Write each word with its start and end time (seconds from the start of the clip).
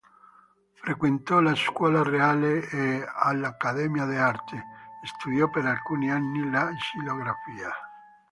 Frequentò 0.73 1.39
la 1.41 1.53
Scuola 1.53 2.01
Reale 2.01 2.67
e, 2.71 3.05
all'Accademia 3.07 4.05
d'Arte, 4.05 4.59
studiò 5.05 5.47
per 5.47 5.65
alcuni 5.67 6.09
anni 6.09 6.49
la 6.49 6.71
xilografia. 6.73 7.69